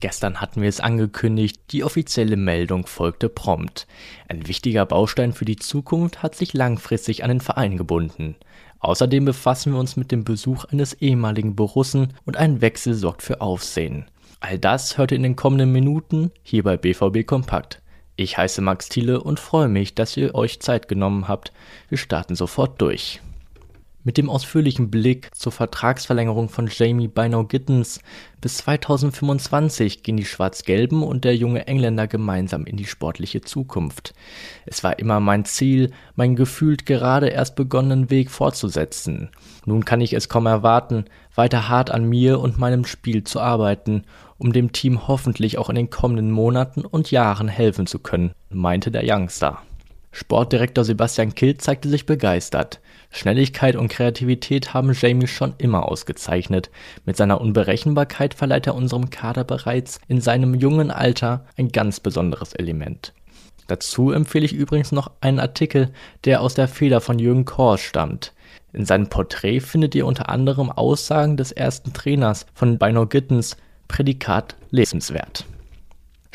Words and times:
Gestern 0.00 0.40
hatten 0.40 0.62
wir 0.62 0.68
es 0.68 0.78
angekündigt, 0.78 1.60
die 1.72 1.82
offizielle 1.82 2.36
Meldung 2.36 2.86
folgte 2.86 3.28
prompt. 3.28 3.88
Ein 4.28 4.46
wichtiger 4.46 4.86
Baustein 4.86 5.32
für 5.32 5.44
die 5.44 5.56
Zukunft 5.56 6.22
hat 6.22 6.36
sich 6.36 6.52
langfristig 6.52 7.24
an 7.24 7.30
den 7.30 7.40
Verein 7.40 7.76
gebunden. 7.76 8.36
Außerdem 8.78 9.24
befassen 9.24 9.72
wir 9.72 9.80
uns 9.80 9.96
mit 9.96 10.12
dem 10.12 10.22
Besuch 10.22 10.66
eines 10.66 10.92
ehemaligen 10.92 11.56
Borussen 11.56 12.14
und 12.24 12.36
ein 12.36 12.60
Wechsel 12.60 12.94
sorgt 12.94 13.22
für 13.22 13.40
Aufsehen. 13.40 14.04
All 14.38 14.56
das 14.56 14.98
hört 14.98 15.10
ihr 15.10 15.16
in 15.16 15.24
den 15.24 15.34
kommenden 15.34 15.72
Minuten 15.72 16.30
hier 16.44 16.62
bei 16.62 16.76
BVB 16.76 17.26
Kompakt. 17.26 17.82
Ich 18.14 18.38
heiße 18.38 18.60
Max 18.60 18.88
Thiele 18.88 19.20
und 19.20 19.40
freue 19.40 19.68
mich, 19.68 19.96
dass 19.96 20.16
ihr 20.16 20.32
euch 20.36 20.60
Zeit 20.60 20.86
genommen 20.86 21.26
habt. 21.26 21.52
Wir 21.88 21.98
starten 21.98 22.36
sofort 22.36 22.80
durch. 22.80 23.20
Mit 24.08 24.16
dem 24.16 24.30
ausführlichen 24.30 24.90
Blick 24.90 25.28
zur 25.34 25.52
Vertragsverlängerung 25.52 26.48
von 26.48 26.70
Jamie 26.72 27.08
Bynau-Gittens 27.08 28.00
bis 28.40 28.56
2025 28.56 30.02
gehen 30.02 30.16
die 30.16 30.24
Schwarz-Gelben 30.24 31.02
und 31.02 31.26
der 31.26 31.36
junge 31.36 31.66
Engländer 31.66 32.06
gemeinsam 32.06 32.64
in 32.64 32.78
die 32.78 32.86
sportliche 32.86 33.42
Zukunft. 33.42 34.14
Es 34.64 34.82
war 34.82 34.98
immer 34.98 35.20
mein 35.20 35.44
Ziel, 35.44 35.92
meinen 36.16 36.36
gefühlt 36.36 36.86
gerade 36.86 37.28
erst 37.28 37.54
begonnenen 37.54 38.08
Weg 38.08 38.30
fortzusetzen. 38.30 39.28
Nun 39.66 39.84
kann 39.84 40.00
ich 40.00 40.14
es 40.14 40.30
kaum 40.30 40.46
erwarten, 40.46 41.04
weiter 41.34 41.68
hart 41.68 41.90
an 41.90 42.08
mir 42.08 42.40
und 42.40 42.56
meinem 42.58 42.86
Spiel 42.86 43.24
zu 43.24 43.40
arbeiten, 43.40 44.04
um 44.38 44.54
dem 44.54 44.72
Team 44.72 45.06
hoffentlich 45.06 45.58
auch 45.58 45.68
in 45.68 45.76
den 45.76 45.90
kommenden 45.90 46.30
Monaten 46.30 46.86
und 46.86 47.10
Jahren 47.10 47.48
helfen 47.48 47.86
zu 47.86 47.98
können, 47.98 48.32
meinte 48.48 48.90
der 48.90 49.02
Youngster. 49.04 49.60
Sportdirektor 50.10 50.84
Sebastian 50.84 51.34
Kill 51.34 51.58
zeigte 51.58 51.88
sich 51.88 52.06
begeistert. 52.06 52.80
Schnelligkeit 53.10 53.76
und 53.76 53.88
Kreativität 53.88 54.74
haben 54.74 54.92
Jamie 54.92 55.26
schon 55.26 55.54
immer 55.58 55.88
ausgezeichnet. 55.88 56.70
Mit 57.04 57.16
seiner 57.16 57.40
Unberechenbarkeit 57.40 58.34
verleiht 58.34 58.66
er 58.66 58.74
unserem 58.74 59.10
Kader 59.10 59.44
bereits 59.44 60.00
in 60.08 60.20
seinem 60.20 60.54
jungen 60.54 60.90
Alter 60.90 61.46
ein 61.56 61.68
ganz 61.68 62.00
besonderes 62.00 62.52
Element. 62.52 63.12
Dazu 63.66 64.12
empfehle 64.12 64.46
ich 64.46 64.54
übrigens 64.54 64.92
noch 64.92 65.10
einen 65.20 65.40
Artikel, 65.40 65.90
der 66.24 66.40
aus 66.40 66.54
der 66.54 66.68
Feder 66.68 67.00
von 67.00 67.18
Jürgen 67.18 67.44
Kors 67.44 67.80
stammt. 67.80 68.32
In 68.72 68.84
seinem 68.84 69.08
Porträt 69.08 69.60
findet 69.60 69.94
ihr 69.94 70.06
unter 70.06 70.28
anderem 70.28 70.70
Aussagen 70.70 71.36
des 71.36 71.52
ersten 71.52 71.92
Trainers 71.92 72.46
von 72.54 72.78
Bino 72.78 73.06
Gittens, 73.06 73.56
Prädikat 73.86 74.56
lesenswert. 74.70 75.44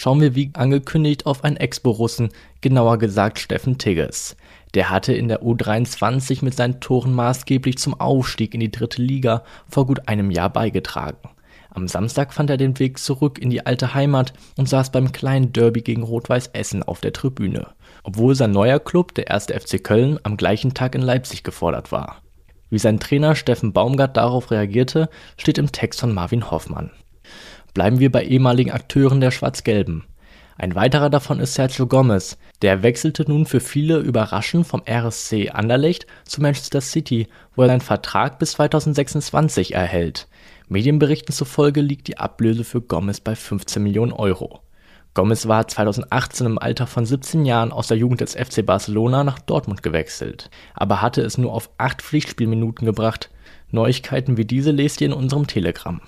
Schauen 0.00 0.22
wir 0.22 0.34
wie 0.34 0.48
angekündigt 0.54 1.26
auf 1.26 1.44
einen 1.44 1.58
Ex-Borussen, 1.58 2.30
genauer 2.62 2.96
gesagt 2.96 3.38
Steffen 3.38 3.76
Tigges. 3.76 4.34
Der 4.72 4.88
hatte 4.88 5.12
in 5.12 5.28
der 5.28 5.42
U23 5.42 6.42
mit 6.42 6.54
seinen 6.54 6.80
Toren 6.80 7.12
maßgeblich 7.12 7.76
zum 7.76 8.00
Aufstieg 8.00 8.54
in 8.54 8.60
die 8.60 8.70
dritte 8.70 9.02
Liga 9.02 9.44
vor 9.68 9.84
gut 9.84 10.08
einem 10.08 10.30
Jahr 10.30 10.48
beigetragen. 10.48 11.28
Am 11.68 11.86
Samstag 11.86 12.32
fand 12.32 12.48
er 12.48 12.56
den 12.56 12.78
Weg 12.78 12.96
zurück 12.96 13.38
in 13.38 13.50
die 13.50 13.66
alte 13.66 13.92
Heimat 13.92 14.32
und 14.56 14.70
saß 14.70 14.90
beim 14.90 15.12
kleinen 15.12 15.52
Derby 15.52 15.82
gegen 15.82 16.02
Rot-Weiß 16.02 16.46
Essen 16.54 16.82
auf 16.82 17.02
der 17.02 17.12
Tribüne, 17.12 17.66
obwohl 18.02 18.34
sein 18.34 18.52
neuer 18.52 18.80
Club, 18.80 19.12
der 19.16 19.30
1. 19.30 19.48
FC 19.48 19.84
Köln, 19.84 20.18
am 20.22 20.38
gleichen 20.38 20.72
Tag 20.72 20.94
in 20.94 21.02
Leipzig 21.02 21.44
gefordert 21.44 21.92
war. 21.92 22.22
Wie 22.70 22.78
sein 22.78 23.00
Trainer 23.00 23.34
Steffen 23.34 23.74
Baumgart 23.74 24.16
darauf 24.16 24.50
reagierte, 24.50 25.10
steht 25.36 25.58
im 25.58 25.72
Text 25.72 26.00
von 26.00 26.14
Marvin 26.14 26.50
Hoffmann. 26.50 26.90
Bleiben 27.74 28.00
wir 28.00 28.10
bei 28.10 28.24
ehemaligen 28.24 28.70
Akteuren 28.72 29.20
der 29.20 29.30
Schwarz-Gelben. 29.30 30.04
Ein 30.60 30.74
weiterer 30.74 31.08
davon 31.08 31.40
ist 31.40 31.54
Sergio 31.54 31.86
Gomez. 31.86 32.36
Der 32.60 32.82
wechselte 32.82 33.24
nun 33.26 33.46
für 33.46 33.60
viele 33.60 33.98
überraschend 33.98 34.66
vom 34.66 34.82
RSC 34.86 35.48
Anderlecht 35.50 36.06
zu 36.26 36.42
Manchester 36.42 36.82
City, 36.82 37.28
wo 37.56 37.62
er 37.62 37.68
seinen 37.68 37.80
Vertrag 37.80 38.38
bis 38.38 38.52
2026 38.52 39.72
erhält. 39.74 40.28
Medienberichten 40.68 41.34
zufolge 41.34 41.80
liegt 41.80 42.08
die 42.08 42.18
Ablöse 42.18 42.64
für 42.64 42.82
Gomez 42.82 43.20
bei 43.20 43.34
15 43.34 43.82
Millionen 43.82 44.12
Euro. 44.12 44.60
Gomez 45.14 45.48
war 45.48 45.66
2018 45.66 46.46
im 46.46 46.58
Alter 46.58 46.86
von 46.86 47.06
17 47.06 47.44
Jahren 47.44 47.72
aus 47.72 47.88
der 47.88 47.96
Jugend 47.96 48.20
des 48.20 48.34
FC 48.34 48.64
Barcelona 48.64 49.24
nach 49.24 49.38
Dortmund 49.38 49.82
gewechselt, 49.82 50.50
aber 50.74 51.00
hatte 51.00 51.22
es 51.22 51.38
nur 51.38 51.52
auf 51.52 51.70
8 51.78 52.02
Pflichtspielminuten 52.02 52.84
gebracht. 52.84 53.30
Neuigkeiten 53.70 54.36
wie 54.36 54.44
diese 54.44 54.72
lest 54.72 55.00
ihr 55.00 55.06
in 55.06 55.12
unserem 55.12 55.46
Telegram. 55.46 56.00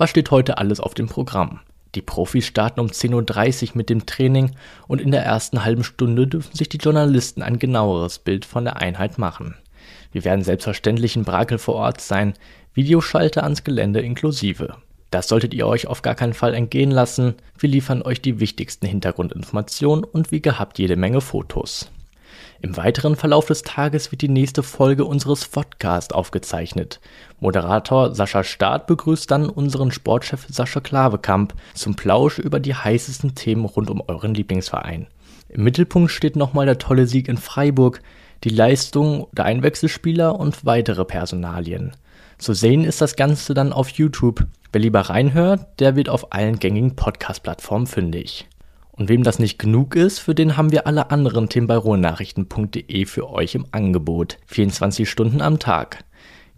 Was 0.00 0.10
steht 0.10 0.30
heute 0.30 0.58
alles 0.58 0.78
auf 0.78 0.94
dem 0.94 1.08
Programm? 1.08 1.58
Die 1.96 2.02
Profis 2.02 2.46
starten 2.46 2.78
um 2.78 2.86
10.30 2.86 3.70
Uhr 3.70 3.76
mit 3.76 3.90
dem 3.90 4.06
Training 4.06 4.52
und 4.86 5.00
in 5.00 5.10
der 5.10 5.24
ersten 5.24 5.64
halben 5.64 5.82
Stunde 5.82 6.28
dürfen 6.28 6.54
sich 6.54 6.68
die 6.68 6.76
Journalisten 6.76 7.42
ein 7.42 7.58
genaueres 7.58 8.20
Bild 8.20 8.44
von 8.44 8.64
der 8.64 8.76
Einheit 8.76 9.18
machen. 9.18 9.56
Wir 10.12 10.24
werden 10.24 10.44
selbstverständlich 10.44 11.16
in 11.16 11.24
Brakel 11.24 11.58
vor 11.58 11.74
Ort 11.74 12.00
sein, 12.00 12.34
Videoschalter 12.74 13.42
ans 13.42 13.64
Gelände 13.64 14.00
inklusive. 14.00 14.76
Das 15.10 15.26
solltet 15.26 15.52
ihr 15.52 15.66
euch 15.66 15.88
auf 15.88 16.02
gar 16.02 16.14
keinen 16.14 16.34
Fall 16.34 16.54
entgehen 16.54 16.92
lassen. 16.92 17.34
Wir 17.58 17.68
liefern 17.68 18.02
euch 18.02 18.22
die 18.22 18.38
wichtigsten 18.38 18.86
Hintergrundinformationen 18.86 20.04
und 20.04 20.30
wie 20.30 20.40
gehabt 20.40 20.78
jede 20.78 20.94
Menge 20.94 21.20
Fotos. 21.20 21.90
Im 22.60 22.76
weiteren 22.76 23.16
Verlauf 23.16 23.46
des 23.46 23.62
Tages 23.62 24.10
wird 24.10 24.22
die 24.22 24.28
nächste 24.28 24.62
Folge 24.62 25.04
unseres 25.04 25.46
Podcasts 25.46 26.12
aufgezeichnet. 26.12 27.00
Moderator 27.40 28.14
Sascha 28.14 28.44
Staat 28.44 28.86
begrüßt 28.86 29.30
dann 29.30 29.48
unseren 29.48 29.92
Sportchef 29.92 30.46
Sascha 30.48 30.80
Klavekamp 30.80 31.54
zum 31.74 31.94
Plausch 31.94 32.38
über 32.38 32.60
die 32.60 32.74
heißesten 32.74 33.34
Themen 33.34 33.64
rund 33.64 33.90
um 33.90 34.02
euren 34.06 34.34
Lieblingsverein. 34.34 35.06
Im 35.48 35.64
Mittelpunkt 35.64 36.10
steht 36.10 36.36
nochmal 36.36 36.66
der 36.66 36.78
tolle 36.78 37.06
Sieg 37.06 37.28
in 37.28 37.36
Freiburg, 37.36 38.02
die 38.44 38.50
Leistung 38.50 39.28
der 39.32 39.46
Einwechselspieler 39.46 40.38
und 40.38 40.64
weitere 40.64 41.04
Personalien. 41.04 41.92
Zu 42.38 42.54
sehen 42.54 42.84
ist 42.84 43.00
das 43.00 43.16
Ganze 43.16 43.54
dann 43.54 43.72
auf 43.72 43.90
YouTube. 43.90 44.46
Wer 44.70 44.80
lieber 44.80 45.00
reinhört, 45.00 45.66
der 45.80 45.96
wird 45.96 46.08
auf 46.08 46.32
allen 46.32 46.58
gängigen 46.58 46.94
Podcast-Plattformen 46.94 47.86
fündig. 47.86 48.46
Und 48.98 49.08
wem 49.08 49.22
das 49.22 49.38
nicht 49.38 49.60
genug 49.60 49.94
ist, 49.94 50.18
für 50.18 50.34
den 50.34 50.56
haben 50.56 50.72
wir 50.72 50.88
alle 50.88 51.12
anderen 51.12 51.48
Themen 51.48 51.68
bei 51.68 51.76
ruhrnachrichten.de 51.76 53.06
für 53.06 53.30
euch 53.30 53.54
im 53.54 53.66
Angebot. 53.70 54.38
24 54.46 55.08
Stunden 55.08 55.40
am 55.40 55.60
Tag. 55.60 56.04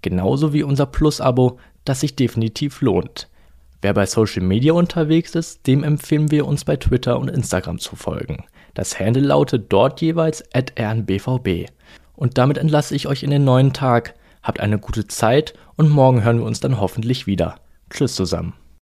Genauso 0.01 0.55
wie 0.55 0.63
unser 0.63 0.87
Plus-Abo, 0.87 1.59
das 1.85 2.01
sich 2.01 2.17
definitiv 2.17 2.81
lohnt. 2.81 3.29
Wer 3.83 3.93
bei 3.93 4.07
Social 4.07 4.43
Media 4.43 4.73
unterwegs 4.73 5.35
ist, 5.35 5.67
dem 5.67 5.85
empfehlen 5.85 6.31
wir 6.31 6.47
uns 6.47 6.65
bei 6.65 6.77
Twitter 6.77 7.19
und 7.19 7.29
Instagram 7.29 7.79
zu 7.79 7.95
folgen. 7.95 8.45
Das 8.73 8.99
Handle 8.99 9.23
lautet 9.23 9.71
dort 9.71 10.01
jeweils 10.01 10.43
rnbvb. 10.55 11.67
Und 12.15 12.39
damit 12.39 12.57
entlasse 12.57 12.95
ich 12.95 13.07
euch 13.07 13.23
in 13.23 13.31
den 13.31 13.45
neuen 13.45 13.75
Tag. 13.75 14.15
Habt 14.43 14.61
eine 14.61 14.79
gute 14.79 15.07
Zeit 15.07 15.53
und 15.77 15.91
morgen 15.91 16.25
hören 16.25 16.39
wir 16.39 16.47
uns 16.47 16.61
dann 16.61 16.81
hoffentlich 16.81 17.27
wieder. 17.27 17.57
Tschüss 17.91 18.15
zusammen. 18.15 18.55